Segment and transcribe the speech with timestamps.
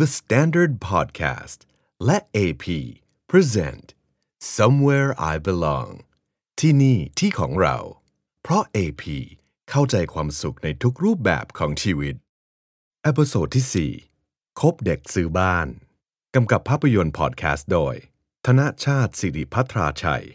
[0.00, 1.58] The Standard Podcast
[2.04, 2.66] และ AP
[3.30, 3.86] present
[4.56, 5.90] Somewhere I Belong
[6.60, 7.76] ที่นี่ที่ของเรา
[8.42, 9.04] เพราะ AP
[9.70, 12.14] เข้าใจความสุขในทุกรูปแบบของชีวิต
[13.02, 15.68] episode ที่ 4 คบเด็กซื้อบ้าน
[16.34, 17.94] กำกับภาพยนตร์พอดแคสต์โดย
[18.46, 20.26] ธนชาติสิริพัทราชัย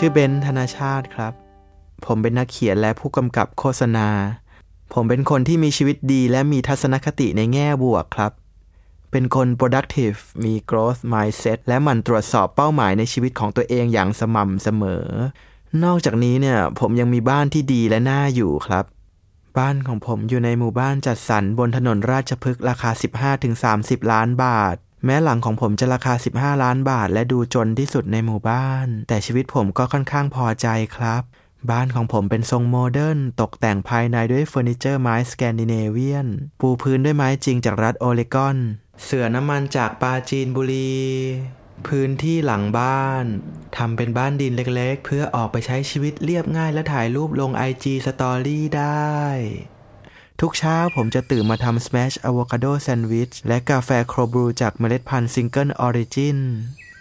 [0.00, 1.32] ชื่อเบนธนาชาติครับ
[2.04, 4.08] ผมเป็นนักเขียนและผู้กำกับโฆษณา
[4.92, 8.32] ผมเป็นคนที่มีชีวิตดีและมีทัศนคติในแง่บวกครับ
[9.10, 15.04] เป็นคน productive มี growth mindset และมันตรวจสอบเป้าหมายในชีวิตของตัวเองอย่างสม่ำเสมอ
[15.84, 18.84] นอกจากนี้เนี่ยผมยังมีบ้านที่ดีและน่าอยู่ครับ
[19.58, 22.90] บ้านของผมอยู่ในหมู่บ้านจัดสรรบนถนนราชพฤกษ์ราคา
[23.50, 24.76] 15-30 ล้านบาท
[25.06, 31.22] แม้หลังของผมจะราคา 15 ล้านบาท และดูจนที่สุดในหมู่บ้าน แต่ชีวิตผมก็ค่อนข้างพอใจครับ
[31.70, 36.26] บ้านของผมเป็นทรง modern ตกแต่งภายในด้วยเฟอร์นิเจอร์ไม้สแกนดิเนเวียน
[36.60, 38.56] ปูพื้นด้วยไม้จริงจากรัฐโอเรกอน
[39.04, 40.96] เสื่อน้ำมันจากปาจีนบุรี
[41.88, 43.24] พื้นที่หลังบ้าน
[43.76, 49.22] ทำเป็นบ้านดินเล็กๆ เพื่อออกไปใช้ชีวิตเรียบง่ายและถ่ายรูปลง IG Story ได้
[50.40, 56.38] ทุกเช้าผมจะตื่นมาทำ Smash Avocado Sandwich และกาแฟ cold brew จากเมล็ดพันธุ์ Single Origin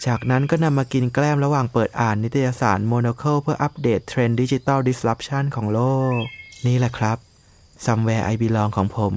[0.05, 5.81] จากนั้นก็นำมากินแกล้มระหว่างเปิดอ่านนิตยสาร Monocle เพื่ออัปเดตเทรนด์ digital disruption ของโล
[6.17, 6.19] ก
[6.65, 7.17] นี่แหละครับ
[7.85, 9.13] Somewhere I Belong ของผม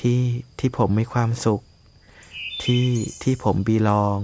[0.00, 0.22] ที่
[0.58, 1.60] ที่ผมมีความสุข
[2.64, 2.86] ที่
[3.22, 4.20] ที่ผม belong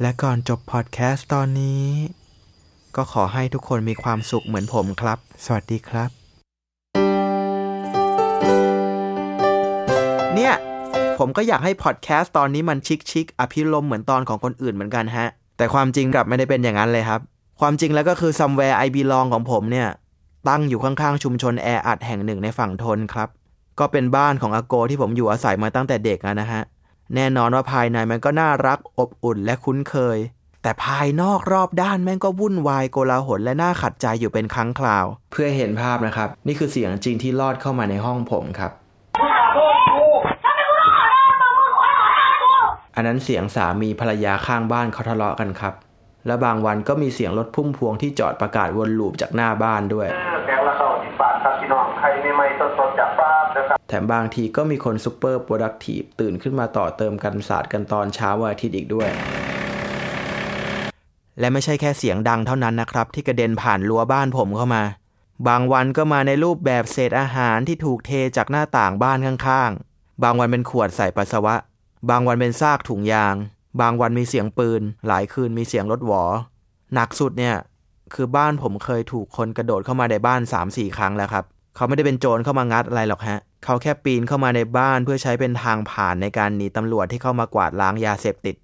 [0.00, 1.84] และก่อนจบพอดแคสต์ตอนนี้
[2.96, 6.15] ก็ขอให้ทุกคนมีความสุขเหมือนผมครับ สวัสดีครับ
[10.36, 10.54] เนี่ย
[11.18, 17.20] ผมก็อยากให้พอดแคสต์ตอนนี้มันชิคชิคๆอภิรมเหมือนตอนของคนอื่นเหมือนกันฮะ แต่ความจริงกลับไม่ได้เป็นอย่างนั้นเลยครับ
[17.60, 19.88] ความจริงแล้วก็คือ somewhere I belong ของผมเนี่ย
[20.48, 23.28] ตั้งอยู่ข้างๆ ชุมชนแออัดแห่งหนึ่งในฝั่งทนครับ
[23.78, 26.62] ก็เป็นบ้านของอาโกที่ผมอยู่อาศัยมาตั้งแต่เด็กนะฮะ
[27.14, 30.18] แน่นอนว่าภายในมันก็น่ารักอบอุ่นและคุ้นเคย
[30.62, 38.72] แต่ภายนอกรอบด้านแม่งก็วุ่นวายโกลาหลและน่าขัดใจอยู่เป็นครั้งคราว เพื่อเห็นภาพนะครับ นี่คือเสียงจริงที่ลอดเข้ามาในห้องผมครับ
[42.96, 45.74] อันนั้นเสียงสามีภรรยาข้างบ้านเขาทะเลาะกันครับ
[46.26, 50.08] และบางวันก็มีเสียงรถพุ่มพวงที่จอดประกาศวนลูปจากหน้าบ้านด้วย
[50.46, 59.08] แกงละเข้าสิบบาทครับพี่น้องใครไม่ไม่สดสดๆจากฟาร์มนะครับแถมบางทีก็มีคนซูเปอร์โปรดักทีฟตื่นขึ้นมาต่อเติมกันศาสตร์กันตอนเช้าวันอาทิตย์อีกด้วย
[61.40, 64.82] และไม่ใช่แค่เสียงดังเท่านั้นนะครับ ที่กระเด็นผ่านรั้วบ้านผมเข้ามา
[65.48, 71.54] บางวันก็มาในรูปแบบเศษอาหารที่ถูกเทจากหน้าต่างบ้านข้างๆ บางวันเป็นขวดใส่ปัสสาวะ
[72.10, 73.34] บางวันเป็นซากถุงยาง
[73.80, 76.22] บางวันมีเสียงปืน หลายคืนมีเสียงรถหวอ
[76.94, 77.56] หนักสุดเนี่ย
[78.14, 81.44] คือบ้านผมเคยถูกคนกระโดดเข้ามาในบ้าน3-4ครั้งแล้วครับ
[81.76, 88.56] เขาไม่ได้เป็นโจรเข้ามางัดอะไรหรอกฮะ เขาแค่ปีนเข้ามาในบ้านเพื่อใช้เป็นทางผ่านในการหนีตำรวจที่เข้ามากวาดล้างยาเสพติด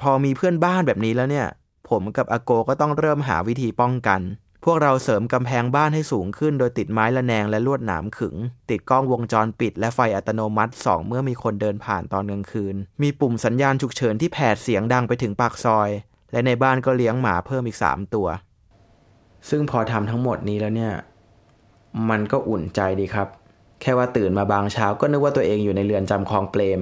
[0.00, 1.46] พอมีเพื่อนบ้านแบบนี้แล้วเนี่ย
[1.88, 4.20] ผมกับอาโกก็ต้องเริ่มหาวิธีป้องกัน
[4.66, 8.36] พวกเราเสริมกำแพงบ้านให้สูงขึ้น โดยติดไม้ระแนงและลวดหนามขึง
[8.70, 15.90] ติดกล้องวงจรปิดและไฟอัตโนมัติสองเมื่อมีคนเดินผ่านตอนกลางคืน มีปุ่มสัญญาณฉุกเฉินที่แผดเสียงดังไปถึงปากซอย
[16.32, 18.28] และในบ้านก็เลี้ยงหมาเพิ่มอีกสามตัว
[19.48, 20.92] ซึ่งพอทำทั้งหมดนี้แล้วเนี่ย
[22.10, 23.28] มันก็อุ่นใจดีครับ
[23.80, 26.80] แค่ว่าตื่นมาบางเช้าก็นึกว่าตัวเองอยู่ในเรือนจำคลองเปรม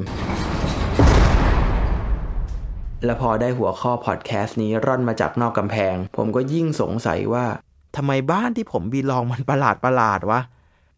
[3.04, 7.46] และพอได้หัวข้อพอดแคสต์นี้ร่อนมาจากนอกกำแพง ผมก็ยิ่งสงสัยว่า
[7.96, 10.40] ทำไมบ้านที่ผมบีลองมันประหลาดประหลาดวะ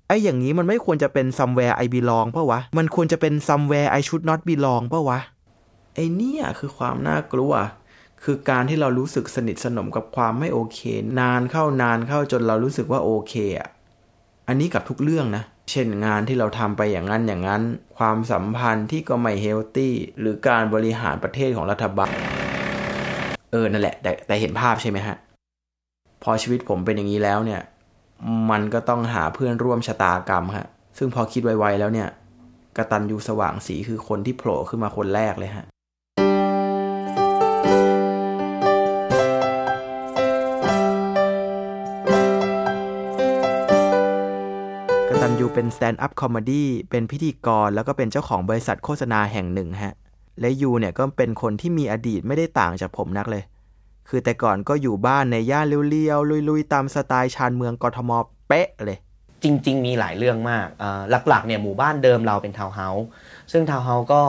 [0.07, 5.19] ไอ้อย่างนี้มันไม่ควรจะเป็น somewhere I belong ปะวะ มันควรจะเป็น somewhere I should not belong ปะวะ
[5.95, 7.53] ไอ้เนี่ยคือความน่ากลัว
[8.23, 10.79] คือการที่เรารู้สึกสนิทสนมกับความไม่โอเค
[11.21, 13.69] นานเข้านานเข้าจนเรารู้สึกว่าโอเคอะ
[14.49, 17.63] อันนี้กับทุกเรื่องนะ เช่นงานที่เราทำไปอย่างนั้นอย่างนั้น
[17.97, 22.15] ความสัมพันธ์ที่ก็ไม่เฮลตี้หรือการบริหารประเทศของรัฐบาล
[23.53, 25.17] เออนั่นแหละ แต่แต่เห็นภาพใช่ไหมฮะ
[26.27, 27.61] พอชีวิตผมเป็นอย่างนี้แล้วเนี่ย
[28.51, 30.67] มันก็ต้องหาเพื่อนร่วมชะตากรรมฮะ
[30.99, 32.09] ซึ่งพอคิดไวๆแล้วเนี่ย
[32.77, 35.65] กระตันยูสว่างสีคือคนที่โผล่ขึ้นมาคนแรกเลยฮะ
[45.09, 49.95] กตัญญูเป็น stand-up comedy เป็นพิธีกรแล้วก็เป็นเจ้าของบริษัทโฆษณาแห่งหนึ่งฮะ
[50.41, 53.43] และยูเนี่ยก็เป็นคนที่มีอดีตไม่ได้ต่างจากผมนักเลย
[54.09, 58.11] คือแต่ก่อนก็อยู่บ้านในย่านเลี้ยวๆลุยๆ ตามสไตล์ชานเมืองกทม
[58.49, 58.99] เป๊ะเลย
[59.43, 63.07] จริง ๆ มีหลายเรื่องมากเอ่อหลักๆเนี่ยหมู่บ้านเดิมเราเป็นทาวน์เฮาส์
[63.53, 64.23] ซึ่งทาวน์เฮาส์ก็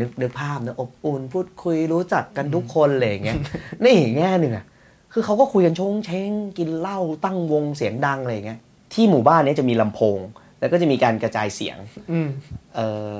[0.00, 3.38] นึกนึกภาพนะอบอุ่นพูดคุยรู้จักกันทุกคนอะไรอย่างเงี้ย
[3.84, 4.64] นี่อีกแง่หนึ่งอะ
[5.12, 8.60] คือเขาก็คุยกันโฉงเฉงกินเหล้าตั้งวงเสียงดังอะไรอย่างเงี้ย
[8.92, 10.18] ที่หมู่บ้านเนี้จะมีลำโพง
[10.60, 11.76] แล้วก็จะมีการกระจายเสียง
[12.12, 12.28] อืม
[12.76, 13.12] เออ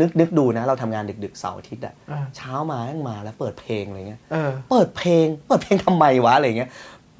[0.00, 6.70] นึกนึกดูนะ เราทำงานดึกๆเสาร์อาทิตย์อะอ่าเช้ามาแม่งมาแล้วเปิดเพลงอะไรเงี้ยเออเปิดเพลง เปิดเพลงทำไมวะอะไรเงี้ย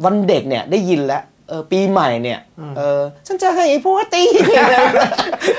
[0.05, 4.23] วันเด็กเนี่ยได้ยินแล้วเออปีใหม่เนี่ยอืมเออฉันจะให้ผัวตี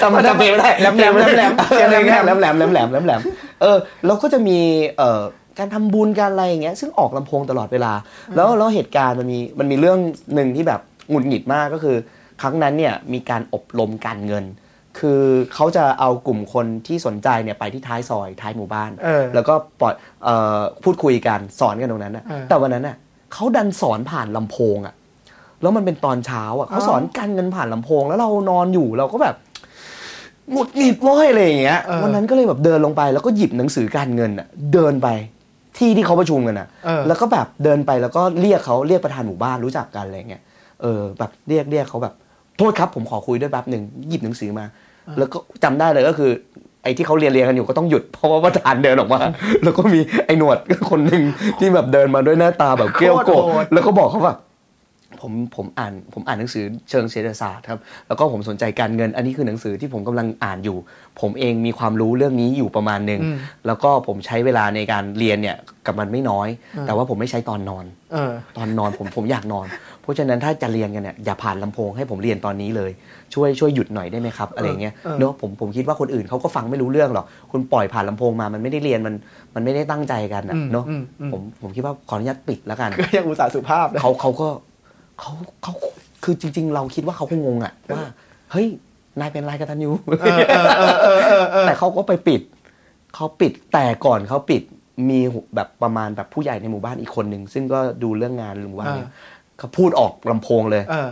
[0.01, 3.21] จำจำเพลงไม่ได้แหลมๆแหลมๆแหลมๆเสียงแหลมแหลมแหลมแหลมแหลมแหลมแหลม
[3.61, 4.57] เออแล้วก็จะมี
[4.97, 5.21] เอ่อ
[5.59, 7.93] การทำบุญการอะไรอย่างเงี้ยซึ่งออกลำโพงตลอดเวลา
[8.35, 9.97] แล้วแล้วเหตุการณ์มันมีมันมีเรื่อง
[10.35, 11.97] หนึ่งที่แบบหงุดหงิดมากก็คือ
[12.41, 14.45] ครั้งนั้นเนี่ยมีการอบรมการเงิน
[14.99, 15.23] คือ
[15.53, 19.93] เขาจะเอากลุ่มคนที่สนใจเนี่ยไปที่ท้ายซอยท้ายหมู่บ้านเออแล้วก็ปล่อย
[20.23, 22.95] เอ่อพูดคุยกันสอนกันตรงนั้นนะเออแต่วันนั้นน่ะ
[23.33, 24.93] เขาดันสอนผ่านลำโพงอะ
[25.61, 29.35] แล้วมันเป็นตอนเช้าอะเขาอ๋อสอนการเงินผ่านลำโพง แล้วเรานอนอยู่เราก็แบบ
[30.51, 35.07] หงุดหงิดเว้ยอะไรอย่างเงี้ยเออวันนั้นก็เลยแบบเดินลงไปแล้วก็หยิบหนังสือการเงินอะเดินไป
[35.77, 40.43] ที่ที่เขาประชุมกันอะเออแล้วก็แบบเดินไปแล้วก็เรียกเขาเรียกประธานหมู่บ้านรู้จักกันอะไรเงี้ย
[40.81, 42.13] เออแบบเรียกเรียกเขาแบบ
[42.57, 44.65] โทษครับผมขอคุยด้วยแป๊บหนึ่งหยิบหนังสือมา
[45.17, 46.31] แล้วก็จำได้เลยก็คือ
[46.83, 49.19] ไอ้ที่เขาเรียนเรียนกันอยู่ก็ต้องหยุดเพราะว่าประธานเดินออกมา
[49.63, 50.57] แล้วก็มีไอ้หนวด
[50.91, 51.23] คนหนึ่ง
[51.59, 54.33] ที่แบบเดินมาด้วยหน้าตาแบบเกรี้ยวโกรธโคตรโหดแล้วก็บอกเขาว่า
[55.21, 60.77] ผมผมอ่านผมอ่านหนังสือเชิงเศรษฐศาสตร์ครับแล้วก็ผมสนใจการเงิน อันนี้คือหนังสือที่ผมกำลังอ่านอยู่
[61.21, 63.37] ผมเองมีความรู้เรื่องนี้อยู่ประมาณหนึ่งอืม
[63.67, 66.47] แล้วก็ผมใช้เวลาในการเรียนเนี่ยกับมันไม่น้อย
[66.77, 69.67] อ่าแต่ว่าผมไม่ใช้ตอนนอนเออตอนนอนผมผมอยากนอน
[70.01, 72.91] เพราะฉะนั้นถ้าจะเรียนกันเนี่ยอย่าผ่านลำโพงให้ผมเรียนตอนนี้เลย
[73.33, 79.15] ช่วยช่วยหยุดหน่อยได้ไหมครับอะไรเงี้ยเออเนอะผมผมคิดว่าคนอื่นเขาก็ฟังไม่รู้เรื่องหรอกคุณปล่อยผ่านลำโพงมามันไม่ได้เรียนมัน
[79.55, 84.47] มันไม่ได้ตั้งใจกันอะอืมเนอะอืมอืมผมผมคิดว่าขออนุญาตปิดแล้วกันก็ยังอุตส่าห์สุภาพนะเขาเขาก็
[85.19, 85.31] เขา
[85.63, 85.73] เขา
[86.23, 88.03] คือจริง ๆ เราคิดว่าเขาคงงงอะว่า
[88.51, 88.67] เฮ้ย
[89.19, 89.91] นายเป็นไรกันทันยู
[90.21, 92.41] เออเออเออเออเออเออแต่เขาก็ไปปิด
[93.15, 94.61] เขาปิดแต่ก่อนเขาปิด
[95.09, 95.19] มี
[95.55, 99.09] แบบประมาณแบบผู้ใหญ่ในหมู่บ้านอีกคนหนึ่งซึ่งก็ดูเรื่องงานหรือว่าเนี่ย
[99.57, 101.09] เขาพูดออกลำโพงเลยเออ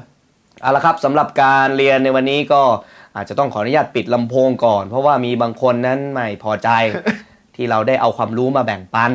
[0.62, 2.62] เอาละครับสำหรับการเรียนในวันนี้ก็
[3.16, 6.70] อาจจะต้องขออนุญาตปิดลำโพงก่อน เพราะว่ามีบางคนนั้นไม่พอใจ
[7.56, 9.12] ที่เราได้เอาความรู้มาแบ่งปัน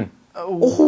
[0.61, 0.81] โอ้โห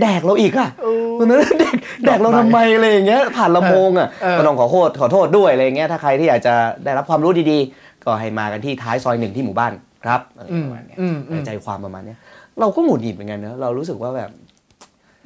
[0.00, 6.54] แดกเราอีกอะโอ้ยตอนนั้นแดก แดกเราทำไมอะไรอย่างเงี้ยผ่านลำโพงอะเออก็ต้องขอโทษขอโทษด้วยอะไรอย่างเงี้ยถ้าใครที่อยากจะ
[6.84, 9.72] ได้รับความรู้ดีๆ ก็ให้มากันที่ท้ายซอยหนึ่งที่หมู่บ้าน
[10.04, 12.18] ครับอะไรประมาณเนี้ยอืมอืมใจความประมาณเนี้ย
[12.60, 14.30] เราก็หงุดหงิดเหมือนกันนะเรารู้สึกว่าแบบ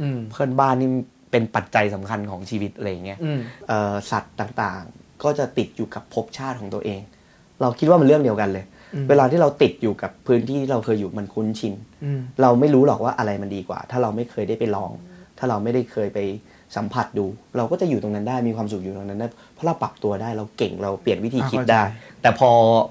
[0.03, 0.89] อืมเพื่อนบ้านนี่
[1.31, 7.01] เป็นปัจจัยสำคัญของชีวิตอะไรอย่างเงี้ยอืมเอ่อสัตว์ต่างๆ ก็จะติดอยู่กับภพชาติของตัวเอง
[7.61, 8.65] เราคิดว่ามันเรื่องเดียวกันเลย
[8.95, 11.75] อืมเวลาที่เราติดอยู่กับพื้นที่ที่เราเคยอยู่มันคุ้นชิน
[12.05, 14.91] อืมเราไม่รู้หรอกว่าอะไรมันดีกว่า ถ้าเราไม่เคยได้ไปลอง
[15.39, 16.19] ถ้าเราไม่ได้เคยไป
[16.77, 17.27] สัมผัสดู
[17.57, 21.83] เราก็จะอยู่ตรงนั้นได้มีความสุขอยู่ตรงนั้นได้เพราะเราปรับตัวได้เราเก่งเราเปลี่ยนวิธีคิดได้
[22.23, 22.51] แต่พอ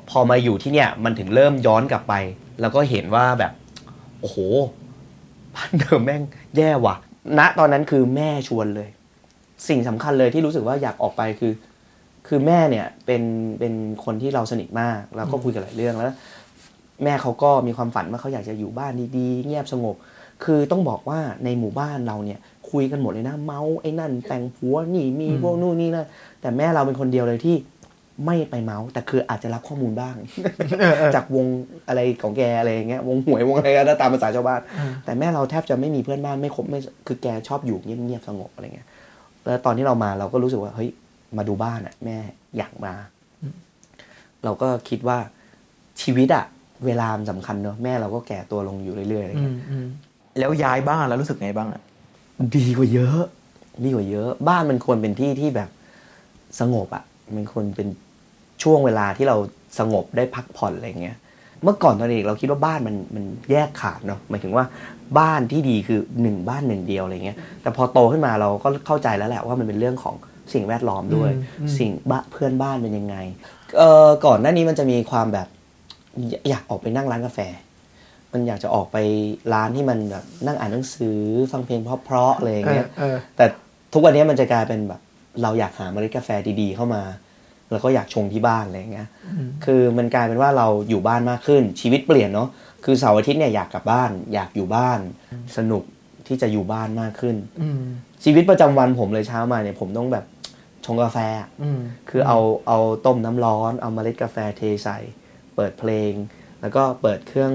[0.09, 2.13] พอมาอยู่ที่เนี่ยมันถึงเริ่มย้อนกลับไป
[2.62, 3.51] แล้วก็เห็นว่าแบบ
[4.21, 4.38] โอ้โห
[5.56, 6.21] บ้านเดิมแม่ง
[6.57, 6.95] แย่ว่ะ
[7.39, 8.89] ณตอนนั้นคือแม่ชวนเลย
[9.68, 11.53] สิ่งสำคัญเลยที่รู้สึกว่าอยากออกไปคือ
[12.27, 13.23] คือแม่เนี่ยเป็น
[13.59, 13.73] เป็น
[14.06, 16.15] คนที่เราสนิทมากแล้วก็คุยกันหลายเรื่องแล้ว
[17.03, 19.95] แม่เขาก็มีความฝันว่าเขาอยากจะอยู่บ้านดีๆเงียบสงบ
[20.44, 22.39] คือต้องบอกว่าในหมู่บ้านเราเนี่ย
[22.72, 26.08] คุยกันหมดเลยนะ เมาส์ไอ้นั่น แต่งผัวนี่มีอืมพวกนู่นนี่นั่น
[26.42, 27.56] แต่แม่เราเป็นคนเดียวเลยที่
[28.25, 30.16] ไม่ไปเมาส์แต่คืออาจจะรับข้อมูลบ้าง
[30.80, 31.46] เออเออจากวง
[31.88, 38.88] อะไรของแกอะไรอย่างเงี้ยวงหวยวงอะไรก็ตามภาษาชาวบ้านอืมแต่แม่เราแทบจะไม่มีเพื่อนบ้านไม่คบไม่คือแกชอบอยู่เงียบๆสงบอะไรเงี้ย
[39.45, 40.90] แล้วตอนที่เรามาเราก็รู้สึกว่าเฮ้ย
[41.38, 42.18] มาดูบ้านอะ แม่
[42.57, 42.94] อยากมา
[44.44, 45.18] เราก็คิดว่า
[46.02, 46.45] ชีวิตอะ
[46.86, 49.88] เวลามันสำคัญเนอะแม่เราก็แก่ตัวลงอยู่เรื่อยๆอะไรอืเงี้มยอืม
[50.40, 51.81] แล้วย้ายบ้านแล้วรู้สึกไงบ้างอะ
[52.56, 53.19] ดีกว่าเยอะ
[53.83, 55.69] ดีกว่าเยอะ บ้านมันควรเป็นที่ที่แบบ
[56.59, 57.03] สงบอะ
[57.35, 57.87] มันควรเป็น
[58.63, 59.37] ช่วงเวลาที่เรา
[59.79, 61.17] สงบได้พักผ่อนอะไรเงี้ย
[61.63, 64.65] เมื่อก่อนตอนเด็กเราคิดว่าบ้านมันมันแยกขาดเนาะหมายถึงว่า
[65.19, 70.15] บ้านที่ดีคือหนึ่งบ้านหนึ่งเดียวอะไรเงี้ย แต่พอโตขึ้นมาเราก็เข้าใจแล้วแหละว่ามันเป็นเรื่องของ
[70.53, 73.15] สิ่งแวดล้อมด้วยอืมอืมสิ่งบ้านเพื่อนบ้านเป็นยังไง
[73.77, 75.47] เอ่อก่อนหน้านี้มันจะมีความแบบ
[76.17, 77.39] อยอยากออกไปนั่งร้านกาแฟ
[78.34, 78.98] มันอยากจะออกไป
[79.54, 81.18] ร้านที่มันแบบนั่งอ่านหนังสือ
[81.52, 83.46] ฟังเพลงเพราะๆอะไรอย่างเงี้ยเออเออแต่
[83.94, 85.02] ทุกวันนี้มันจะกลายเป็นแบบ
[85.42, 86.30] เราอยากหาเมล็ดกาแฟ
[86.62, 87.04] ดีๆ เข้ามา
[87.72, 92.50] แล้วก็อยากชงที่บ้านอะไรอย่างเงี้ยอืมคือมันกลายเป็นว่าเราอยู่บ้านมากขึ้นชีวิตเปลี่ยนเนาะ
[92.86, 95.00] คือเสาร์อาทิตย์เนี่ยอยากกลับบ้าน อยากอยู่บ้าน
[95.57, 95.84] สนุก
[96.28, 97.81] ที่จะอยู่บ้านมากขึ้นอืม
[98.24, 100.26] ชีวิตประจำวันผมเลยเช้ามาเนี่ยผมต้องแบบ
[100.86, 101.80] ชงกาแฟอะอืม
[102.10, 104.98] คือเอาเอาต้มน้ำร้อน เอาเมล็ดกาแฟเทใส่
[105.56, 106.14] เปิดเพลง
[106.62, 107.54] แล้วก็เปิดเครื่อง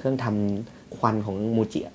[0.00, 1.94] เครื่องทำควันของมูจิอะ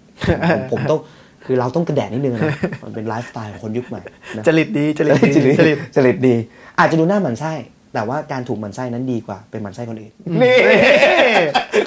[0.50, 1.00] ผมผมต้อง
[1.46, 2.42] คือเราต้องกระแดะนิดนึงนะ
[2.84, 4.02] มันเป็นไลฟ์สไตล์ของคนยุคใหม่
[4.38, 6.36] นะจริตดีจริตดีจริตจริตจริตดี
[6.80, 7.54] อาจจะดูหน้าหมั่นไส้
[7.94, 10.56] แต่ว่าการถูกหมั่นไส้นั้นดีกว่าเป็นหมั่นไส้คนอื่นนี่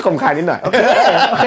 [0.04, 0.76] คมคายนิดหน่อยโอเค
[1.30, 1.46] โอเค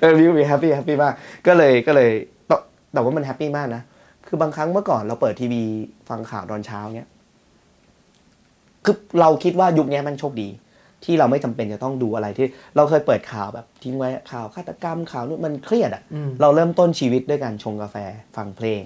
[0.00, 1.14] เออวิวมี happy happy มาก
[1.46, 2.10] ก็เลยก็เลย
[2.46, 2.56] แต่
[2.92, 3.82] แต่ว่ามัน happy มากนะ
[4.26, 5.62] คือบางครั้งเมื่อก่อนเราเปิดทีวี
[6.08, 7.08] ฟังข่าวตอนเช้าเนี้ย
[8.84, 10.48] คือเราคิดว่ายุคนี้มันโชคดี
[11.04, 16.02] ที่เราไม่จำเป็นจะต้องดูอะไรที่ เราเคยเปิดข่าวแบบทิ้งไว้ข่าวฆาตกรรมข่าวนู่นมันเครียดอะ่ะ
[16.40, 17.96] เราเริ่มต้นชีวิตด้วยการชงกาแฟ
[18.36, 18.82] ฟังเพลง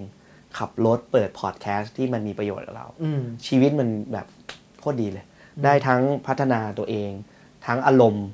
[0.59, 4.26] ขับรถเปิดพอดแคสต์ที่มันมีประโยชน์กับเราอืมชีวิตมันแบบ
[4.80, 5.25] โคตรดีเลย
[5.64, 7.11] ได้ทั้งพัฒนาตัวเอง
[7.66, 8.26] ทั้งอารมณ์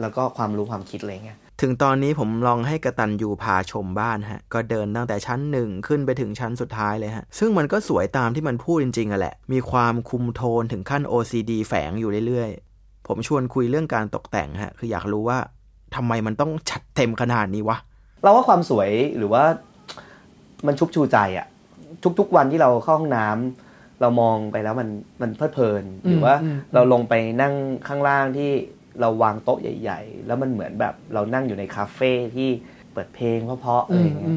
[0.00, 12.71] แล้วก็ความรู้ความคิดอะไรเงี้ยถึงตอนนี้ผมลองให้กระตันยูพาชมบ้านฮะ ก็เดินตั้งแต่ชั้นหนึ่งขึ้นไปถึงชั้นสุดท้ายเลยฮะ ซึ่งมันก็สวยตามที่มันพูดจริงๆอะแหละ มีความคุมโทนถึงขั้น OCD แฝงอยู่เรื่อยๆ
[13.12, 15.38] ผมชวนคุยเรื่องการตกแต่งฮะคืออยากรู้ว่า
[15.96, 17.78] ทำไมมันต้องชัดเต็มขนาดนี้วะ
[18.22, 19.44] เราว่าความสวยหรือว่า
[20.66, 21.46] มันชุบชูใจอะ
[22.18, 24.88] ทุกๆวันที่เราเข้าห้องน้ำเรามองไปแล้วมัน
[25.22, 27.54] มันเพลิดเพลิน หรือว่าอืมเราลงไปนั่ง
[27.88, 28.50] ข้างล่างที่
[29.00, 32.48] เราวางโต๊ะใหญ่ ๆ แล้วมันเหมือนแบบเรานั่งอยู่ในคาเฟ่ที่
[32.92, 34.34] เปิดเพลงเพราะๆอะไรอย่างเงี้ย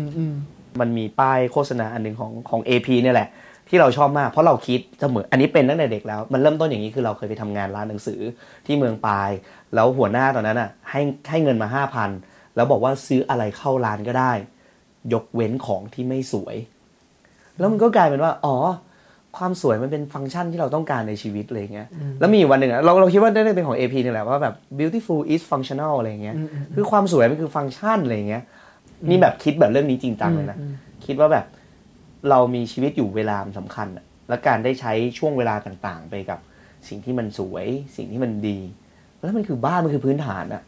[0.79, 3.29] มันมีป้ายโฆษณาอันหนึ่งของของ AP เนี่ยแหละ
[3.69, 8.19] ที่เราชอบมากเพราะเราคิดเสมออันนี้เป็นตั้งแต่เด็กแล้ว มันเริ่มต้นอย่างนี้คือเราเคยไปทำงานร้านหนังสือ
[8.65, 9.29] ที่เมืองปาย
[9.75, 12.09] แล้วหัวหน้าตอนนั้นอะให้ให้เงินมาห้าพัน
[12.55, 14.31] แล้วบอกว่าซื้ออะไรเข้าร้านก็ได้
[15.13, 16.55] ยกเว้นของที่ไม่สวย
[17.57, 18.55] แล้วมันก็กลายเป็นว่า อ๋อ
[19.37, 21.87] ความสวยมันเป็นฟังก์ชันที่เราต้องการในชีวิตอะไรเงี้ย
[22.19, 26.35] แล้วมีอยู่วันหนึ่งอะเราเราคิดว่าได้เป็นของ AP นี่แหละว่าแบบ beautiful is functional อะไรเงี้ย
[26.75, 28.43] คือความสวยมันคือฟังก์ชันอะไรเงี้ย
[29.09, 30.57] นี่แบบคิดแบบเรื่องนี้จริงจังเลยนะ
[31.05, 31.45] คิดว่าแบบ
[32.29, 36.39] เรามีชีวิตอยู่เวลาสำคัญอะและการได้ใช้ช่วงเวลาต่างๆ ไปกับ
[36.87, 37.65] สิ่งที่มันสวย
[37.95, 38.59] สิ่งที่มันดี
[39.21, 40.61] แล้วมันคือบ้านมันคือพื้นฐานอะ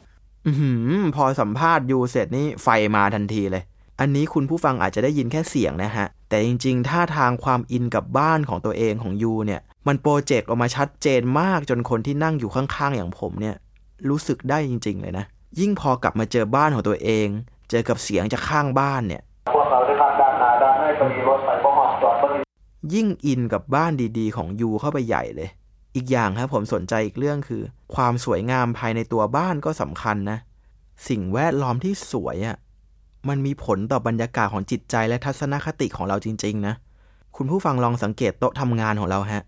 [0.48, 3.64] อือหือพอสัมภาษณ์ยูเสร็จนี่ไฟมาทันทีเลย
[4.00, 13.56] อันนี้คุณผู้ฟังอาจจะได้ยินแค่เสียงนะฮะ แต่จริงๆท่าทางความอินกับบ้านของตัวเองของยูเนี่ย มันโปรเจกต์ออกมาชัดเจนมากจนคนที่นั่งอยู่ข้างๆอย่างผมเนี่ย
[14.10, 15.26] รู้สึกได้จริง ๆ เลยนะ
[15.60, 17.28] ยิ่งพอกลับมาเจอบ้านของตัวเอง
[17.70, 19.22] เจอกับเสียงจากข้างบ้านเนี่ย
[22.94, 25.50] ยิ่งอินกับบ้านดีๆ ของยูเข้าไปใหญ่เลย
[25.96, 27.62] อีกอย่างครับผมสนใจอีกเรื่องคือ
[27.96, 30.38] ความสวยงามภายในตัวบ้านก็สำคัญนะ
[31.08, 32.58] สิ่งแวดล้อมที่สวยอะ่ะ
[33.30, 36.74] มันมีผลต่อบรรยากาศของจิตใจและทัศนคติของเราจริง ๆ นะ
[37.36, 39.44] คุณผู้ฟังลองสังเกตโต๊ะทำงานของเราฮะ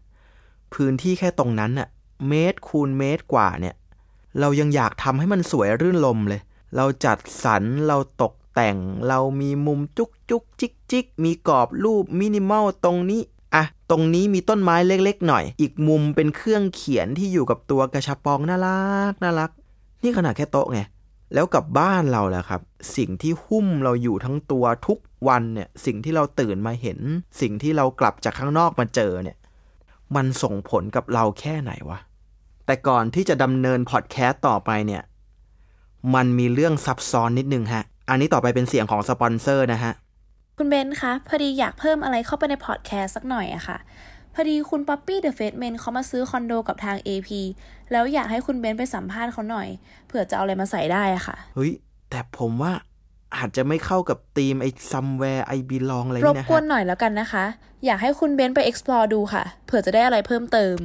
[0.73, 1.87] พื้นที่แค่ตรงนั้นน่ะ
[2.27, 3.75] เมตรคูณเมตรกว่าเนี่ย
[4.39, 6.41] เรายังอยากทำให้มันสวยรื่นลมเลย
[6.75, 8.77] เราจัดสรร เราตก แต่ง
[9.07, 13.21] เรามีมุมจุกจุกจิกจิกมีกรอบรูปมินิมอลตรงนี้
[13.55, 19.51] อะตรงนี้มีต้นไม้เล็กๆหน่อย อีกมุมเป็นเครื่องเขียนที่อยู่กับตัวกระชับปองน่ารักน่ารัก
[20.03, 20.79] นี่ขนาดแค่โต๊ะไง
[21.33, 22.61] แล้วกับบ้านเราแหละครับ
[22.95, 26.99] สิ่งที่หุ้มเราอยู่ทั้งตัวทุกวันเนี่ยสิ่งที่เราตื่นมาเห็น
[27.41, 29.37] สิ่งที่เรากลับจากข้างนอกมาเจอเนี่ย
[30.15, 31.99] มันส่งผลกับเราแค่ไหนวะ
[32.65, 35.03] แต่ก่อนที่จะดำเนินพอดแคสต์ต่อไปเนี่ย
[36.15, 39.93] มันมีเรื่องซับซ้อนนิดนึงฮะ อันนี้ต่อไปเป็นเสียงของสปอนเซอร์นะฮะ
[40.57, 43.77] คุณเบนซ์คะพอดีอยากเพิ่มอะไรเข้าไปในพอดแคสต์สักหน่อยอะค่ะ
[44.33, 47.29] พอดีคุณป๊อปปี้ The Face Men เขามาซื้อคอนโดกับทาง AP
[47.91, 49.67] แล้วอยากให้คุณเบนซ์ไปสัมภาษณ์เขาหน่อย
[50.07, 51.71] เผื่อจะเอาอะไรมาใส่ได้อะค่ะเฮ้ย
[52.09, 52.73] แต่ผมว่า
[53.35, 57.45] อาจจะไม่เข้ากับธีมไอ้ somewhere I belong อะไรรนี่บนะกวนฮะหน่อยแล้วกันนะคะ
[57.85, 60.77] อยากให้คุณเบนซ์ไป explore ดูค่ะ เผื่อจะได้อะไรเพิ่มเติม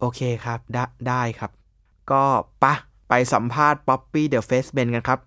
[0.00, 1.50] โอเคครับ ได้ได้ครับ
[2.10, 2.22] ก็
[2.62, 2.74] ปะ
[3.08, 5.18] ไปสัมภาษณ์ป๊อปปี้ The Face Men กันครับ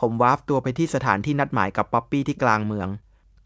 [0.00, 2.88] ผมวาร์ปตัวไปที่สถานที่นัดหมายกับป๊อปปี้ที่กลางเมือง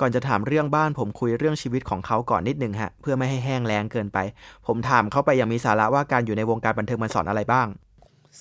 [0.01, 4.19] ก่อนจะถามเรื่องบ้านผมคุยเรื่องชีวิตของเขาก่อนนิดหนึ่งฮะ เพื่อไม่ให้แห้งแล้งเกินไป
[4.67, 7.67] ผมถามเขาไปอย่างมีสาระว่าการอยู่ในวงการบันเทิงมันสอนอะไรบ้าง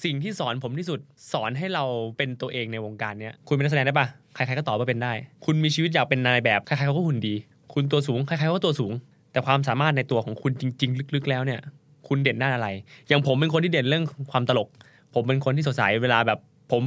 [0.03, 0.99] สิ่งที่สอนผมที่สุด
[1.33, 1.83] สอนให้เรา
[2.17, 5.13] เป็นตัวเองในวงการเนี้ยคุณเป็นนักแสดงได้ปะใครๆก็ตอบว่าเป็นได้
[5.45, 7.35] คุณมีชีวิตอยากเป็นนายแบบใครๆเขาก็หุ่นดี
[7.73, 8.93] คุณตัวสูงใครๆก็ตัวสูง
[9.31, 11.59] แต่ความสามารถในตัวของคุณจริง ๆ ลึกๆ แล้วเนี่ย
[12.07, 12.67] คุณเด่นด้านอะไร
[13.07, 14.69] อย่างผมเป็นคนที่เด่นเรื่องความตลก
[15.13, 16.39] ผมเป็นคนที่สดใสเวลาแบบ
[16.71, 16.83] ผม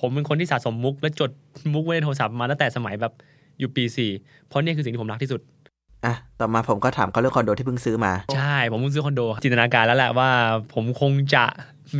[0.00, 1.30] ผมเป็นคนที่สะสมมุก และจด
[1.74, 3.12] มุกไว้ในโทรศัพท์มาตั้งแต่สมัยแบบ
[3.58, 4.10] อยู่ปีสี่
[4.46, 5.40] เพราะเนี่ยคือสิ่งที่ผมรักที่สุด
[6.04, 10.30] อะต่อมาผมก็ถามเขาเรื่องคอนโดที่เพิ่งซื้อมา ใช่ ผมเพิ่งซื้อคอนโด จินตนาการแล้วแหละว่า
[10.74, 11.44] ผมคงจะ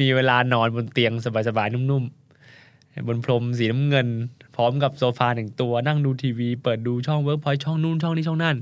[0.00, 1.12] มีเวลานอนบนเตียง
[1.48, 4.08] สบายๆนุ่มๆ บนพรมสีน้ำเงิน
[4.56, 8.56] พร้อมกับโซฟาหนึ่งตัวนั่งดูทีวี เปิดดูช่องเวิร์กพอยช่องนู่นช่องนี้ช่องนั่น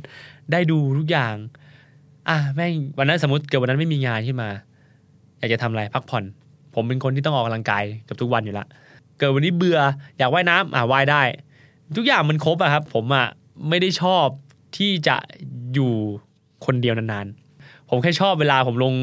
[0.52, 1.34] ได้ดูทุกอย่าง
[2.28, 4.48] อะแม่งวันนั้นสมมติเกิดวันนั้นไม่มีงานขึ้นมา
[5.38, 6.24] อยากจะทำอะไรพักผ่อน
[6.74, 8.66] ผมเป็นคนที่ต้องออกกำลังกายเกับทุกวันอยู่ละ
[9.18, 9.78] เกิดวันนี้เบื่อ
[10.18, 11.22] อยากว่ายน้ำอะว่ายได้
[11.96, 13.26] ทุกอย่างมันครบอะครับ ผมอะ
[13.68, 14.26] ไม่ได้ชอบ
[14.76, 15.16] ที่จะ
[15.74, 15.92] อยู่
[16.66, 18.94] คนเดียวนานๆ ผมแค่ชอบเวลาผมลง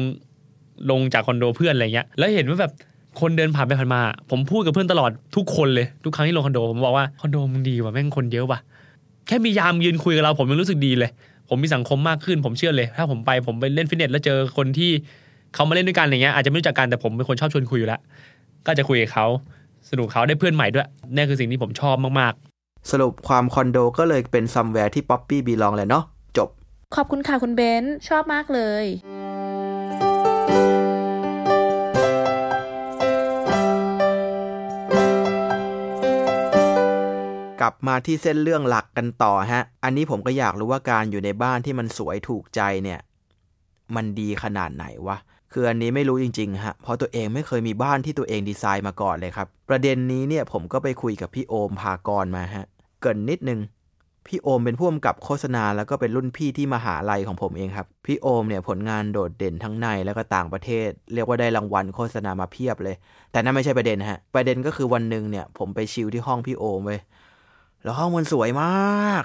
[0.90, 2.72] ลงจากคอนโดเพื่อนอะไรเงี้ย แล้วเห็นว่าแบบ
[3.20, 8.58] คนเดินผ่านไปผ่านมา ผมพูดกับเพื่อนตลอดทุกคนเลยทุกครั้งที่ลงคอนโดผมบอกว่าคอนโดมึงดีว่ะแม่งคนเยอะว่ะ
[9.26, 11.10] แค่มียามยืนคุยกับเราผมยังรู้สึกดีเลย
[11.48, 14.90] ผมมีสังคมมากขึ้นผมเชื่อเลย ถ้าผมไปผมไปเล่นฟิตเนสแล้วเจอคนที่
[15.54, 18.00] เขามาเล่นด้วยกันอย่างเงี้ยอาจจะไม่รู้จักกันแต่ผมเป็นคนชอบชวนคุยอยู่แล้ว
[18.66, 19.26] ก็จะคุยกับเขา
[19.90, 22.34] สนุกเขาได้เพื่อนใหม่ด้วยนี่คือสิ่งที่ผมชอบมาก
[22.90, 26.04] สรุปว่าคอนโดก็เลยเป็น somewhere ที่ป๊อปปี้ belong แหละเนาะ
[26.36, 26.48] จบ
[26.96, 28.84] ขอบคุณค่ะคุณเบนซ์ชอบมากเลย
[37.60, 43.00] กลับมาที่เส้นเรื่องหลักกันต่อฮะ อันนี้ผมก็อยากรู้ว่าการอยู่ในบ้านที่มันสวยถูกใจเนี่ย
[43.96, 45.16] มันดีขนาดไหนวะ
[45.52, 52.66] คืออันนี้ไม่รู้จริงๆฮะเพราะตัวเองไม่เคยมีบ้านที่ตัวเองดีไซน์มาก่อนเลยครับ ประเด็นนี้เนี่ยผมก็ไปคุยกับพี่โอมพากรมาฮะ
[53.00, 53.60] เกินนิดนึง
[54.26, 62.96] พี่โอมเป็นผู้กำกับโฆษณาแล้วก็เป็นรุ่นพี่ที่มหาลัยของผมเองครับ พี่โอมเนี่ยผลงานโดดเด่นทั้งในแล้วก็ต่างประเทศ เรียกว่าได้รางวัลโฆษณามาเพียบเลย
[63.30, 67.00] แต่นั่นไม่ใช่ประเด็นฮะ ประเด็นก็คือวันหนึ่งเนี่ยผมไปชิลที่ห้องพี่โอมเว้ย
[67.82, 69.24] แล้วห้องมันสวยมาก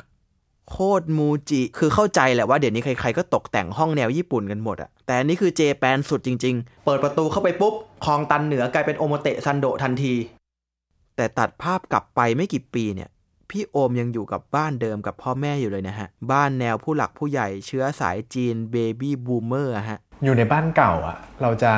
[0.71, 7.73] โคตรมูจิ คือเข้าใจแหละว่าเดี๋ยวนี้ใครๆก็ตกแต่งห้องแนวญี่ปุ่นกันหมดอะแต่อันนี้คือ Japan สุดจริง ๆ เปิดประตูเข้าไปปุ๊บ
[8.05, 10.13] คลองตันเหนือกลายเป็นโอโมเตะซันโดทันที
[11.15, 13.09] แต่ตัดภาพกลับไปไม่กี่ปีเนี่ย
[13.49, 21.71] พี่โอมยังอยู่กับบ้านเดิมกับพ่อแม่อยู่เลยนะฮะ บ้านแนวผู้หลักผู้ใหญ่เชื้อสายจีน baby boomer ฮะ อยู่ในบ้านเก่าอะเราจะ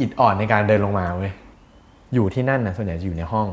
[0.00, 1.32] อิดอ่อนในการเดินลงมาเว้ย
[2.14, 3.48] อยู่ที่นั่นนะส่วนใหญ่จะอยู่ในห้อง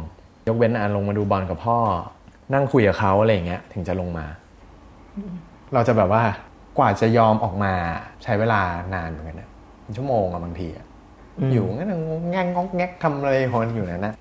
[0.47, 1.79] ยกเว้นอันลงมาดูบอลกับพ่อ
[2.53, 4.25] นั่งคุยกับเขาอะไรอย่างเงี้ยถึงจะลงมา
[5.73, 6.23] เราจะแบบว่า
[6.77, 7.73] กว่าจะยอมออกมา
[8.23, 8.61] ใช้เวลา
[8.93, 9.49] นานเหมือนกันนะ
[9.81, 10.85] เป็นชั่วโมงอะบางทีอะ
[11.53, 14.13] อยู่งั้นงงแงงงอกแงกทำอะไรของมันอยู่นั่นนะ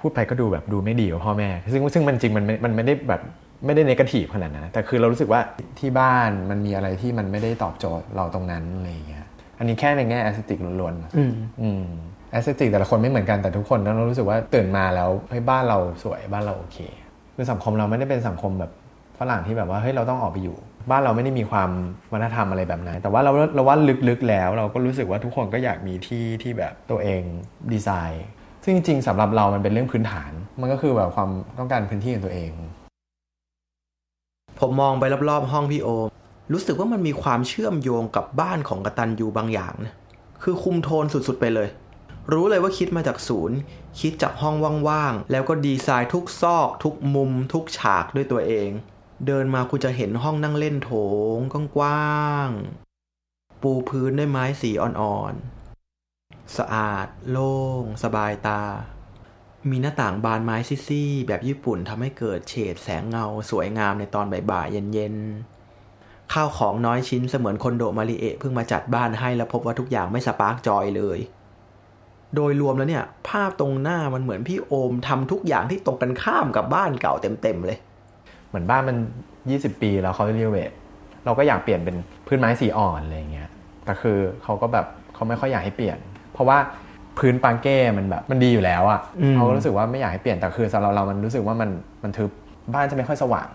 [0.00, 3.20] พูดไปก็ดูแบบดูไม่ดีกับพ่อแม่ ซึ่งซึ่งมันจริงมันไม่มันไม่ได้แบบ
[3.66, 5.40] ไม่ได้เนกาทีฟขนาดนั้นนะแต่คือเรารู้สึกว่า
[5.78, 9.26] ที่บ้านมันมีอะไรที่มันไม่ได้ตอบโจทย์เราตรงนั้นอะไรอย่างเงี้ย
[9.58, 11.84] อันนี้แค่ในแง่แอสติกล้วนๆอืมอืม
[12.32, 16.78] แอสเซติกแต่ละคนไม่เหมือนกันแต่ทุกคนต้องรู้สึกว่าตื่นมาแล้วเฮ้ยบ้านเราสวยบ้านเราโอเค
[17.34, 18.70] คือสังคมเราไม่ได้เป็นสังคมแบบ
[19.22, 20.56] ฝรั่งที่แบบว่าเฮ้ยเราต้องออกไปอยู่
[20.90, 21.70] บ้านเราไม่ได้มีความ
[22.12, 23.76] วัฒนธรรมอะไรแบบนั้น แต่ว่าเราเราว่า
[24.08, 27.22] ลึกๆแล้ว เราก็รู้สึกว่าทุกคนก็อยากมีที่ที่แบบตัวเอง
[27.72, 28.24] ดีไซน์
[28.64, 32.52] ซึ่งจริงๆสำหรับเรามันเป็นเรื่องพื้นฐาน มันก็คือแบบความต้องการพื้นที่ของตัวเอง
[34.60, 36.08] ผมมองไปรอบๆห้องพี่โอม
[36.52, 39.94] รู้สึกว่ามันมีความเชื่อมโยงกับบ้านของกตันยูบางอย่างนะ
[40.42, 41.68] คือคุมโทนสุดๆไปเลย
[42.32, 43.56] รู้เลยว่าคิดมาจากศูนย์
[44.00, 44.54] คิดจากห้อง
[44.88, 48.68] ว่างๆ แล้วก็ดีไซน์ทุกซอก ทุกมุม ทุกฉากด้วยตัวเอง
[49.26, 50.90] เดินมาคุณจะเห็นห้องนั่งเล่นโถ
[51.36, 58.62] งกว้างๆปูพื้นด้วยไม้สีอ่อนๆ สะอาด โล่ง สบายตา
[59.70, 60.56] มีหน้าต่างบานไม้
[60.86, 71.18] ซี่ๆแบบญี่ปุ่นทำให้เกิดเฉดแสงเงาสวยงามในตอนบ่ายๆเย็นๆ ข้าวของน้อยชิ้นเสมือนคนโดมาริเอะเพิ่งมาจัดบ้านให้แล้วพบว่าทุกอย่างไม่ spark joy เลย
[72.34, 77.78] โดยรวมแล้วเนี่ย ภาพตรงหน้ามันเหมือนพี่โอมทำทุกอย่างที่ตรงกันข้ามกับบ้านเก่าเต็มๆเลย
[78.52, 78.96] เหมือนบ้านมัน
[79.38, 80.70] 20 ปีแล้วเขา renovate
[81.24, 83.48] เราก็อยากเปลี่ยนเป็นพื้นไม้สีอ่อนอะไรอย่างเงี้ย
[83.84, 85.98] แต่คือเขาก็แบบเขาไม่ค่อยอยากให้เปลี่ยน
[86.32, 86.58] เพราะว่า
[87.18, 91.70] พื้นปางเก้มันแบบมันดีอยู่แล้วอะอืมเขาก็รู้สึกว่าไม่อยากให้เปลี่ยนแต่คือสำหรับเรามันรู้สึกว่ามัน
[92.02, 92.30] มันทึบ
[92.74, 93.46] บ้านจะไม่ค่อยสว่าง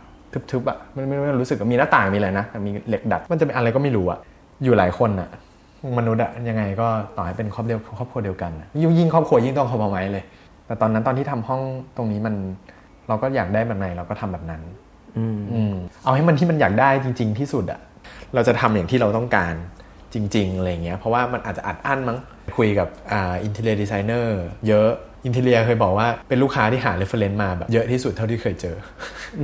[0.52, 4.20] ทึบๆอะมันไม่ไม่รู้สึกว่ามีหน้าต่างมีอะไรนะแต่มีเหล็กดัด มันจะเป็นอะไรก็ไม่รู้อะ
[4.64, 5.30] อยู่หลายคนอะ
[5.98, 10.24] มนุษย์อะยังไงก็ต่อให้เป็นครอบเดียวครอบครัวเดียวกันอะยิ่งยิ่งครอบครัวยิ่งต้องคอมไม้เลย
[10.66, 11.62] แต่ตอนนั้นตอนที่ทำห้อง
[11.98, 12.36] ตรงนี้มัน
[13.08, 14.87] เราก็อยากได้แบบไหนเราก็ทำแบบนั้นอืมอืม
[16.04, 17.80] เอาให้มันที่มันอยากได้จริง ๆ ที่สุดอะ
[18.36, 19.54] เราจะทำอย่างที่เราต้องการ
[20.14, 22.18] จริง ๆอะไรเงี้ยเพราะว่ามันอาจจะอัดอั้นมั้ง
[22.58, 24.92] คุยกับอ่า interior designer เยอะ
[25.26, 28.78] interior เคยบอกว่าเป็นลูกค้าที่หา reference มาแบบเยอะที่สุดเท่าที่เคยเจอ
[29.42, 29.44] อ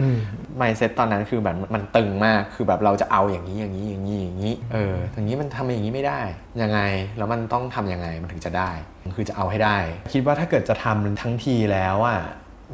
[0.62, 6.21] m i n d s e t ตอนนั้นคือแบบมันตึงมากคือแบบเราจะเอาอย่างนี้อย่างนี้อย่างนี้อย่างนี้เอออย่างนี้มันทำอย่างนี้ไม่ได้
[6.62, 6.79] ยังไง
[7.17, 8.71] แล้วมันต้องทำยังไงมันถึงจะได้
[9.15, 9.77] คือจะเอาให้ได้
[10.13, 12.19] คิดว่าถ้าเกิดจะทำทั้งทีแล้วอะ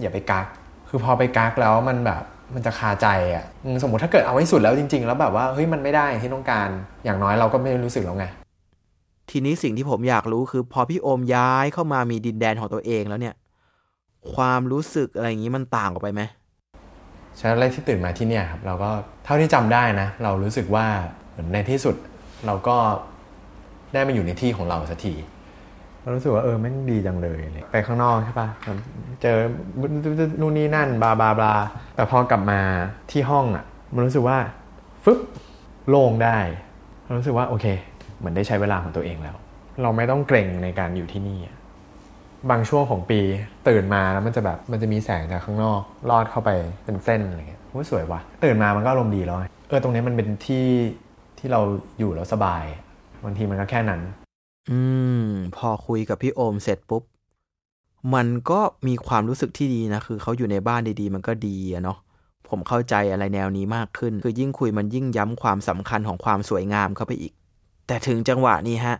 [0.01, 0.47] อย่าไปกัก
[0.89, 2.23] คือพอไปกักแล้วมันแบบ
[2.55, 6.69] มันจะคาใจอะอืมสมมติถ้าเกิดเอาให้สุดแล้วจริง ๆ แล้วแบบว่าเฮ้ยมันไม่ได้อย่างที่ต้องการ
[7.05, 8.25] อย่างน้อยเราก็ไม่รู้สึกแล้วไง
[9.31, 13.35] ทีนี้สิ่งที่ผมอยากรู้คือพอพี่โอมย้ายเข้ามามีดินแดนของตัวเองแล้วเนี่ย
[14.33, 16.21] ความรู้สึกอะไรอย่างนี้มันต่างออกไปไหม
[17.39, 18.89] ฉะนั้นแรกที่ตื่นมาที่เนี่ยครับ เราก็
[19.25, 20.85] เท่าที่จำได้นะ เรารู้สึกว่า
[21.31, 21.95] เหมือนในที่สุด
[22.45, 22.77] เราก็
[23.93, 25.13] ได้มาอยู่ในที่ของเราสักที
[26.09, 28.47] เรารู้สึกว่าเออแม่งดีจังเลยเลย ไปข้างนอกใช่ปะ
[29.21, 29.37] เจอ
[30.41, 31.53] นู่นนี่นั่นบลาบลาบลา
[31.95, 32.59] แต่พอกลับมา
[33.11, 34.37] ที่ห้องอะ มันรู้สึกว่า
[35.03, 35.19] ฟึบ
[35.89, 36.37] โล่งได้
[37.03, 37.65] เรารู้สึกว่าโอเค
[38.17, 39.35] เหมือนได้ใช้เวลาของตัวเองแล้ว
[39.81, 41.39] เราไม่ต้องเกรงในการอยู่ที่นี่
[42.49, 43.19] บางช่วงของปี
[43.67, 46.49] ตื่นมาแล้วมันจะแบบมันจะมีแสงจากข้างนอกลอดเข้าไป
[46.85, 49.37] เป็นเส้นอะไรเงี้ยโอ้สวยว่ะตื่นมามันก็อารมณ์ดีแล้ว
[49.69, 50.65] เออตรงนี้มันเป็นที่
[51.39, 51.61] ที่เรา
[51.99, 52.63] อยู่แล้วสบาย
[53.25, 54.01] บางทีมันก็แค่นั้น
[54.69, 54.79] อื
[55.29, 57.03] ม พอคุยกับพี่โอมเสร็จปุ๊บ
[58.13, 61.97] มันก็มีความรู้สึกที่ดีนะ คือเขาอยู่ในบ้านดีๆ มันก็ดีอะเนาะ
[62.49, 67.34] ผมเข้าใจอะไรแนวนี้มากขึ้น คือยิ่งคุยมันยิ่งย้ำความสำคัญของความสวยงามเข้าไปอีก
[67.88, 68.95] แต่ถึงจังหวะนี้ฮะ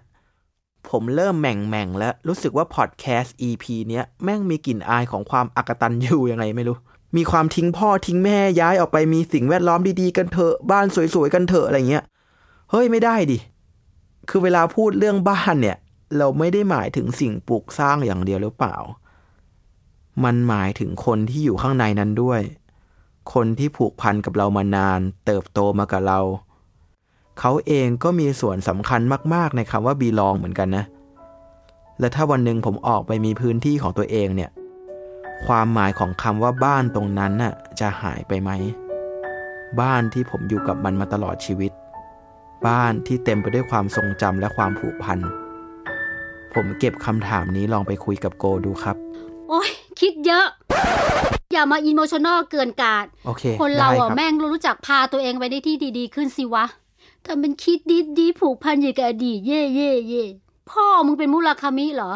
[0.90, 6.78] ผมเริ่มแหม่งแม่งแล้ว รู้สึกว่าพอดแคสต์ EP เนี้ยแม่งมีกลิ่นอายของความอักตันอยู่ยังไงไม่รู้
[7.18, 12.04] มีความทิ้งพ่อทิ้งแม่ย้ายออกไปมีสิ่งแวดล้อมดีๆกันเถอะ บ้านสวยๆกันเถอะอะไรเงี้ย
[12.72, 13.38] เฮ้ยไม่ได้ดิ
[14.30, 15.78] คือเวลาพูดเรื่องบ้านเนี่ย
[16.18, 18.76] เราไม่ได้หมายถึงสิ่งปลูกสร้างอย่างเดียวหรือเปล่า
[20.24, 22.42] มันหมายถึงคนที่อยู่ข้างในนั้นด้วย
[23.34, 26.20] คนที่ผูกพันกับเรามานาน เติบโตมากับเรา
[27.40, 29.02] เขาเองก็มีส่วนสำคัญ
[29.34, 30.86] มาก ๆ ในคำว่าบีลองเหมือนกันนะ
[32.00, 34.52] และถ้าวันหนึ่งผมออกไปมีพื้นที่ของตัวเองเนี่ย
[35.46, 38.50] ความหมายของคำว่าบ้านตรงนั้นน่ะจะหายไปไหม
[39.80, 41.72] บ้านที่ผมอยู่กับมันมาตลอดชีวิต
[42.68, 45.20] บ้านที่เต็มไปด้วยความทรงจำและความผูกพัน
[46.54, 48.98] ผมเก็บคำถามนี้ลองไปคุยกับโกดูครับ
[49.50, 49.70] โอ้ย
[50.00, 50.46] คิดเยอะ
[51.54, 56.66] อย่ามาอิโมชันอลเกินกาดโอเค คนเราได้อะบแม่งรู้จักพาตัวเองไปในที่ดีๆ ขึ้นสิวะ
[57.26, 60.24] ทำเป็นคิดดีดีๆผูกพันอยู่กับอดีตเย่เย่เย่
[60.72, 62.12] พ่อมึงเป็นมุราคามิเหรอ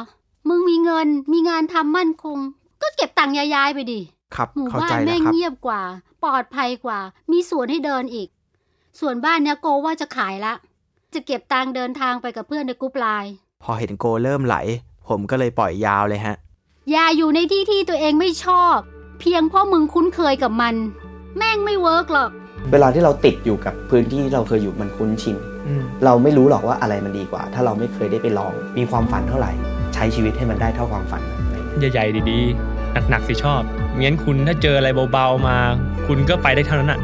[0.50, 2.38] มึงมีเงินมีงานทำมั่นคง
[2.82, 4.02] ก็เก็บตังค์ย้ายๆไปดิ
[4.36, 5.82] ครับหมู่เข้าบ้าใจนแล้แม่วงครับเงียบกว่า
[6.24, 7.00] ปลอดภัยกว่า
[7.32, 8.30] มีสวนให้เดินอีก
[9.00, 10.54] ส่วนบ้านเนี้ยโกว่าจะขายละ
[11.14, 14.56] จะเก็บตังค์เดินทางไปกับเพื่อนในกรุ๊ปไลน์พอเห็นโกเริ่มไหล
[15.08, 16.36] ผมก็เลยปล่อยยาวเลยฮะ
[16.92, 18.78] อย่าอยู่ในที่ที่ตัวเองไม่ชอบ
[19.20, 20.76] เพียงเพราะมึงคุ้นเคยกับมัน
[21.38, 22.30] แม่งไม่เวิร์กหรอก
[22.72, 29.52] เวลาที่เราติดอยู่กับพื้นที่ที่เราเคยอยู่มันคุ้นชินอืมเราไม่รู้หรอกว่าอะไรมันดีกว่า ถ้าเราไม่เคยได้ไปลอง มีความฝันเท่าไหร่
[29.94, 33.62] ใช้ชีวิตให้มันได้เท่าความฝันอะไรอย่างเงี้ยใหญ่ๆดีๆหนักๆสิชอบ
[34.00, 35.58] งั้นคุณถ้าเจออะไรเบาๆมา
[36.08, 37.00] คุณก็ไปได้เท่านั้นอะ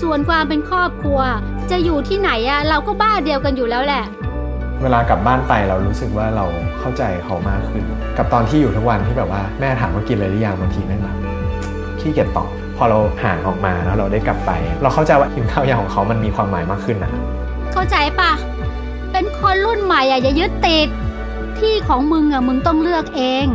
[0.00, 1.20] ส่วนความเป็นครอบครัว
[1.70, 4.04] จะอยู่ที่ไหนอะเราก็บ้านเดียวกันอยู่แล้วแหละ
[4.82, 6.44] เวลากลับบ้านไปเรารู้สึกว่าเรา
[6.80, 7.84] เข้าใจเขามากขึ้น
[8.18, 11.16] กับตอนที่อยู่ทุกวันที่แบบว่าแม่ถามว่ากินอะไรหรือยังบางทีแม่งแบบ
[12.00, 14.50] ขี้เกียจตอบพอเราห่างออกมาแล้วเราได้กลับไป
[14.82, 17.12] เราเข้าใจว่ากินข้าวยังของเขามันมีความหมายมากขึ้นนะ
[17.72, 18.32] เข้าใจปะ
[19.12, 20.88] เป็นคนรุ่นใหม่อะอย่ายึดติด
[21.58, 23.46] ที่ของมึงอะมึงต้องเลือกเอง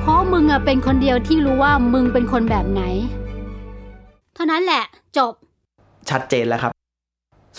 [0.00, 2.82] เพราะมึงอะเป็นคนเดียวที่รู้ว่ามึงเป็นคนแบบไหน
[4.34, 4.84] เท่านั้นแหละ
[5.18, 5.32] จบ
[6.12, 6.72] ชัดเจนแล้วครับ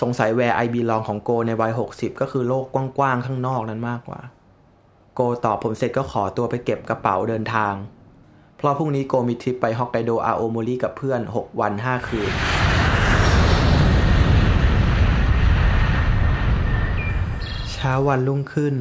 [0.02, 2.66] สงสัยแวร์ไอบีลองของโกในวัย 60 ก็คือโลก
[2.98, 4.20] กว้างๆข้างนอกนั้นมากกว่า
[5.16, 7.74] โกตอบผมเสร็จก็ขอตัวไปเก็บกระเป๋าเดินทาง
[8.58, 12.32] เพราะพรุ่งนี้โกมีทริปไปฮอกไกโดอาโอโมริกับเพื่อน 6 วัน 5 คืน
[17.72, 18.76] เช้าวันรุ่งขึ้น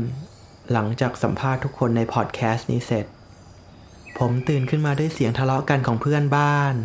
[0.72, 3.06] หลังจากสัมภาษณ์ทุกคนในพอดแคสต์นี้เสร็จ
[4.18, 6.76] ผมตื่นขึ้นมาด้วยเสียงทะเลาะกันของเพื่อนบ้าน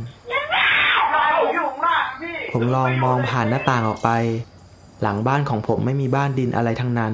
[2.60, 4.10] ผมลองมองผ่านหน้าต่างออกไป
[5.02, 7.14] หลังบ้านของผมไม่มีบ้านดินอะไรทั้งนั้น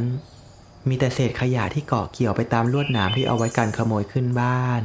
[0.87, 4.81] มีแต่เศษขยะที่เกาะเกี่ยวไปตามลวดหนามที่เอาไว้กันขโมยขึ้นบ้าน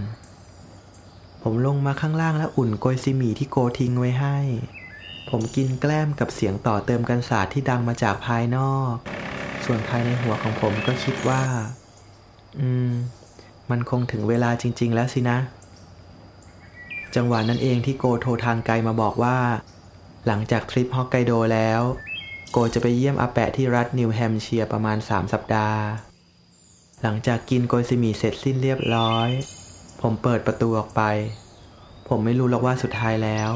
[1.43, 4.39] ผมลงมาข้างล่างแล้วอุ่นโกยซีหมี่ที่โกทิ้งไว้ให้
[5.31, 8.95] ผมกินแกล้มกับเสียงต่อเติมกันศาสตร์ที่ดังมาจากภายนอก
[9.65, 11.43] ส่วนภายในหัวของผมก็คิดว่า
[12.61, 12.93] อืม
[13.71, 15.39] มันคงถึงเวลาจริง ๆ แล้วสินะ
[17.17, 19.39] จังหวะนั้นเองที่โกโทรทางไกลมาบอกว่า
[20.27, 21.81] หลังจากทริปฮอกไกโดแล้ว
[22.51, 25.81] โกจะไปเยี่ยมอาแปะที่รัฐนิวแฮมป์เชียร์ประมาณ 3 สัปดาห์
[27.03, 29.29] หลังจากกินโกซิมิเสร็จสิ้นเรียบร้อย
[30.01, 31.03] ผมเปิดประตูออกไป
[32.09, 33.51] ผมไม่รู้หรอกว่าสุดท้ายแล้ว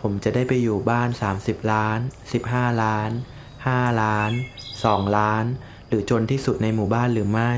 [0.00, 1.08] ผมจะได้ไปอยู่บ้าน
[1.40, 1.98] 30 ล้าน
[2.40, 3.10] 15 ล้าน
[3.56, 4.30] 5 ล้าน
[4.74, 5.44] 2 ล้าน
[5.88, 7.52] หรือจนที่สุดในหมู่บ้านหรือไม่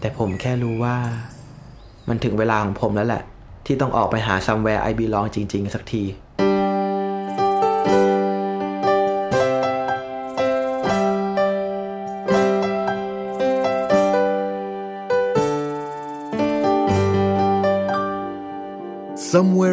[0.00, 0.98] แต่ผมแค่รู้ว่า
[2.08, 3.22] มันถึงเวลาของผมแล้วแหละ
[3.66, 6.02] ที่ต้องออกไปหา somewhere I belong จริง ๆ สักที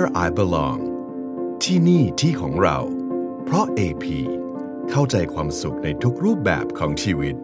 [0.07, 0.79] where I belong
[1.63, 2.77] ที่นี่ที่ของเรา
[3.43, 4.05] เพราะ AP
[4.89, 7.35] เข้าใจความสุขในทุกรูปแบบของชีวิต